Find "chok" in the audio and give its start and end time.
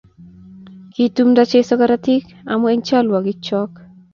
3.47-3.71